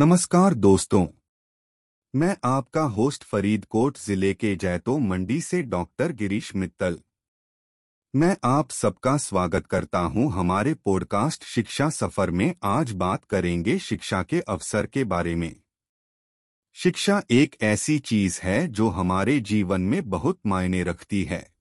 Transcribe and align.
नमस्कार 0.00 0.54
दोस्तों। 0.54 1.06
मैं 2.16 2.36
आपका 2.44 2.82
होस्ट 2.82 3.24
फरीदकोट 3.24 3.98
ज़िले 3.98 4.34
के 4.34 4.56
जैतो 4.56 4.98
मंडी 4.98 5.40
से 5.40 5.62
डॉक्टर 5.62 6.12
गिरीश 6.12 6.56
मित्तल। 6.56 7.00
मैं 8.16 8.36
आप 8.44 8.70
सबका 8.70 9.16
स्वागत 9.16 9.66
करता 9.66 9.98
हूँ 9.98 10.32
हमारे 10.32 10.74
पॉडकास्ट 10.74 11.44
शिक्षा 11.44 11.90
सफ़र 11.90 12.30
में। 12.30 12.54
आज 12.62 12.92
बात 12.92 13.24
करेंगे 13.24 13.78
शिक्षा 13.78 14.22
के 14.22 14.40
अवसर 14.40 14.86
के 14.86 15.04
बारे 15.04 15.34
में। 15.34 15.56
शिक्षा 16.74 17.22
एक 17.30 17.56
ऐसी 17.62 17.98
चीज़ 17.98 18.40
है 18.42 18.68
जो 18.68 18.88
हमारे 18.88 19.40
जीवन 19.40 19.80
में 19.80 20.10
बहुत 20.10 20.40
मायने 20.46 20.82
रखती 20.82 21.24
है। 21.24 21.54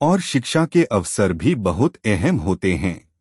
और 0.00 0.20
शिक्षा 0.20 0.66
के 0.66 0.84
अवसर 0.84 1.32
भी 1.32 1.54
बहुत 1.54 1.96
अहम 1.96 2.36
होते 2.36 2.74
हैं। 2.74 3.11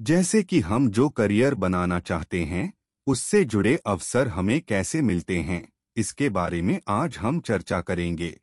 जैसे 0.00 0.42
कि 0.42 0.60
हम 0.60 0.90
जो 0.90 1.08
करियर 1.08 1.54
बनाना 1.54 2.00
चाहते 2.00 2.44
हैं, 2.44 2.72
उससे 3.06 3.44
जुड़े 3.44 3.76
अवसर 3.86 4.28
हमें 4.28 4.60
कैसे 4.60 5.02
मिलते 5.02 5.38
हैं, 5.38 5.72
इसके 5.96 6.28
बारे 6.28 6.62
में 6.62 6.80
आज 6.88 7.16
हम 7.16 7.40
चर्चा 7.40 7.80
करेंगे। 7.80 8.40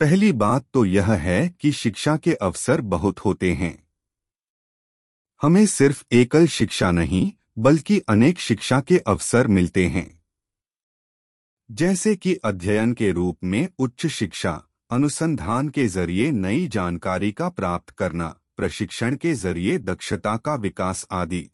पहली 0.00 0.32
बात 0.32 0.66
तो 0.74 0.84
यह 0.84 1.12
है 1.12 1.48
कि 1.48 1.72
शिक्षा 1.72 2.16
के 2.16 2.34
अवसर 2.34 2.80
बहुत 2.80 3.18
होते 3.18 3.52
हैं। 3.52 3.88
हमें 5.42 5.66
सिर्फ़ 5.66 6.04
एकल 6.12 6.46
शिक्षा 6.46 6.90
नहीं, 6.90 7.32
बल्कि 7.58 7.98
अनेक 7.98 8.38
शिक्षा 8.38 8.80
के 8.80 8.98
अवसर 8.98 9.46
मिलते 9.46 9.86
हैं। 9.86 10.22
जैसे 11.70 12.16
कि 12.16 12.34
अध्ययन 12.34 12.94
के 12.94 13.12
रूप 13.12 13.38
में 13.44 13.68
उच्च 13.78 14.06
शिक्षा, 14.06 14.64
अनुसंधान 14.90 15.68
के 15.68 15.86
ज़रिए 15.86 16.30
नई 16.30 16.68
जानकारी 16.68 17.32
का 17.32 17.48
प्राप्त 17.48 17.90
करना 17.90 18.36
प्रशिक्षण 18.60 19.16
के 19.16 19.34
ज़रिए 19.34 19.78
दक्षता 19.78 20.36
का 20.36 20.54
विकास 20.54 21.06
आदि। 21.10 21.50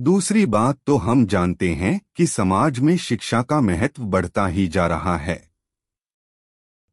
दूसरी 0.00 0.46
बात 0.46 0.78
तो 0.86 0.96
हम 0.96 1.26
जानते 1.26 1.74
हैं 1.74 2.00
कि 2.16 2.26
समाज 2.26 2.78
में 2.78 2.96
शिक्षा 2.96 3.42
का 3.42 3.60
महत्व 3.60 4.02
बढ़ता 4.02 4.46
ही 4.46 4.68
जा 4.68 4.86
रहा 4.86 5.16
है। 5.16 5.50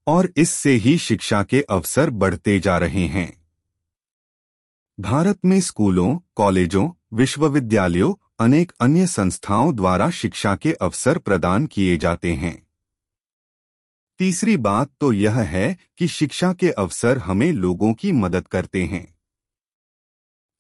और 0.08 0.34
इससे 0.38 0.72
ही 0.72 0.98
शिक्षा 0.98 1.44
के 1.44 1.62
अवसर 1.62 2.10
बढ़ते 2.10 2.60
जा 2.60 2.78
रहे 2.78 3.06
हैं। 3.08 3.46
भारत 5.00 5.40
में 5.46 5.62
स्कूलों, 5.62 6.20
कॉलेजों, 6.36 6.92
विश्वविद्यालयों 7.14 8.14
अनेक 8.40 8.72
अन्य 8.80 9.08
संस्थाओं 9.08 9.76
द्वारा 9.76 10.10
शिक्षा 10.10 10.56
के 10.56 10.74
अवसर 10.74 11.18
प्रदान 11.18 11.66
किए 11.66 11.98
जाते 11.98 12.34
हैं। 12.34 12.67
तीसरी 14.20 14.58
बात 14.58 14.92
तो 15.00 15.14
यह 15.14 15.40
है 15.40 15.78
कि 15.98 16.08
शिक्षा 16.08 16.54
के 16.54 16.70
अवसर 16.70 17.18
हमें 17.18 17.52
लोगों 17.52 17.94
की 17.94 18.12
मदद 18.12 18.48
करते 18.48 18.84
हैं। 18.84 19.16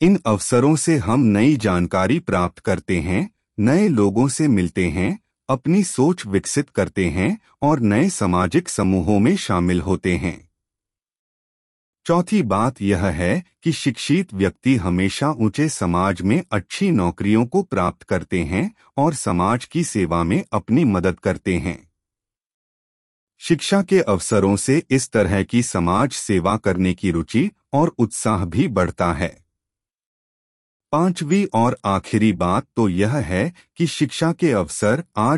इन 0.01 0.19
अवसरों 0.25 0.75
से 0.75 0.97
हम 0.97 1.19
नई 1.19 1.55
जानकारी 1.55 2.19
प्राप्त 2.19 2.59
करते 2.59 2.99
हैं, 3.01 3.29
नए 3.59 3.87
लोगों 3.87 4.27
से 4.27 4.47
मिलते 4.47 4.89
हैं, 4.89 5.19
अपनी 5.49 5.83
सोच 5.83 6.25
विकसित 6.25 6.69
करते 6.69 7.09
हैं 7.09 7.39
और 7.61 7.79
नए 7.79 8.09
सामाजिक 8.09 8.69
समूहों 8.69 9.19
में 9.19 9.35
शामिल 9.35 9.81
होते 9.81 10.17
हैं। 10.17 10.49
चौथी 12.05 12.41
बात 12.41 12.81
यह 12.81 13.05
है 13.05 13.43
कि 13.63 13.71
शिक्षित 13.71 14.33
व्यक्ति 14.33 14.75
हमेशा 14.75 15.31
ऊँचे 15.31 15.69
समाज 15.69 16.21
में 16.21 16.43
अच्छी 16.51 16.91
नौकरियों 16.91 17.45
को 17.45 17.63
प्राप्त 17.63 18.03
करते 18.03 18.43
हैं 18.43 18.75
और 18.97 19.13
समाज 19.13 19.65
की 19.65 19.83
सेवा 19.83 20.23
में 20.23 20.43
अपनी 20.51 20.83
मदद 20.83 21.19
करते 21.19 21.57
हैं। 21.57 21.86
शिक्षा 23.39 23.81
के 23.81 23.99
अवसरों 23.99 24.55
से 24.55 24.83
इस 24.89 25.11
तरह 25.11 25.43
की 25.43 25.63
समाज 25.63 26.11
सेवा 26.11 26.57
करने 26.57 26.93
की 26.93 27.11
रुचि 27.11 27.51
और 27.73 27.95
उत्साह 27.97 28.45
भी 28.45 28.67
बढ़ता 28.67 29.13
है। 29.13 29.37
पांचवी 30.91 31.45
और 31.45 31.77
आखिरी 31.85 32.33
बात 32.33 32.65
तो 32.75 32.89
यह 32.89 33.15
है 33.15 33.53
कि 33.77 33.87
शिक्षा 33.87 34.31
के 34.31 34.51
अवसर 34.51 35.03
आज 35.17 35.35